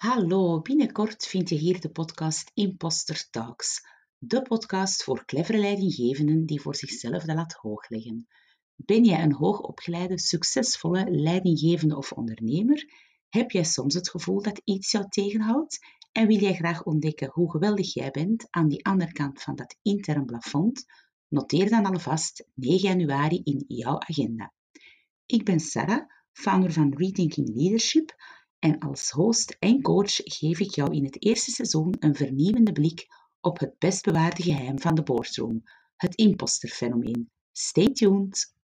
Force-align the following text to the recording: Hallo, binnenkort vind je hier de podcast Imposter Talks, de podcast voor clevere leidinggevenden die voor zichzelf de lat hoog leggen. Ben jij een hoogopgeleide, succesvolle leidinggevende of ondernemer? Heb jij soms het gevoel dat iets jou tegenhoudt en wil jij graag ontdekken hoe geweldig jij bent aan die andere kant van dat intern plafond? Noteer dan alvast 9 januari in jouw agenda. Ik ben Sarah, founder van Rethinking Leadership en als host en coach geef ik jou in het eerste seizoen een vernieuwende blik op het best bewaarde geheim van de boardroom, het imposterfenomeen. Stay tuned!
Hallo, 0.00 0.60
binnenkort 0.60 1.26
vind 1.26 1.48
je 1.48 1.54
hier 1.54 1.80
de 1.80 1.90
podcast 1.90 2.50
Imposter 2.54 3.30
Talks, 3.30 3.86
de 4.18 4.42
podcast 4.42 5.04
voor 5.04 5.24
clevere 5.24 5.58
leidinggevenden 5.58 6.46
die 6.46 6.60
voor 6.60 6.76
zichzelf 6.76 7.22
de 7.22 7.34
lat 7.34 7.52
hoog 7.52 7.88
leggen. 7.88 8.26
Ben 8.76 9.04
jij 9.04 9.22
een 9.22 9.32
hoogopgeleide, 9.32 10.18
succesvolle 10.18 11.10
leidinggevende 11.10 11.96
of 11.96 12.12
ondernemer? 12.12 12.92
Heb 13.28 13.50
jij 13.50 13.64
soms 13.64 13.94
het 13.94 14.10
gevoel 14.10 14.42
dat 14.42 14.60
iets 14.64 14.90
jou 14.90 15.08
tegenhoudt 15.08 15.78
en 16.12 16.26
wil 16.26 16.38
jij 16.38 16.54
graag 16.54 16.82
ontdekken 16.82 17.30
hoe 17.32 17.50
geweldig 17.50 17.94
jij 17.94 18.10
bent 18.10 18.46
aan 18.50 18.68
die 18.68 18.84
andere 18.84 19.12
kant 19.12 19.42
van 19.42 19.56
dat 19.56 19.76
intern 19.82 20.24
plafond? 20.24 20.84
Noteer 21.28 21.68
dan 21.68 21.86
alvast 21.86 22.46
9 22.54 22.88
januari 22.88 23.40
in 23.44 23.64
jouw 23.66 23.98
agenda. 23.98 24.52
Ik 25.26 25.44
ben 25.44 25.60
Sarah, 25.60 26.08
founder 26.32 26.72
van 26.72 26.94
Rethinking 26.96 27.48
Leadership 27.54 28.14
en 28.60 28.78
als 28.78 29.10
host 29.10 29.56
en 29.58 29.82
coach 29.82 30.14
geef 30.14 30.60
ik 30.60 30.74
jou 30.74 30.94
in 30.94 31.04
het 31.04 31.24
eerste 31.24 31.50
seizoen 31.50 31.94
een 31.98 32.14
vernieuwende 32.14 32.72
blik 32.72 33.06
op 33.40 33.58
het 33.58 33.78
best 33.78 34.04
bewaarde 34.04 34.42
geheim 34.42 34.78
van 34.80 34.94
de 34.94 35.02
boardroom, 35.02 35.62
het 35.96 36.14
imposterfenomeen. 36.14 37.30
Stay 37.52 37.92
tuned! 37.92 38.54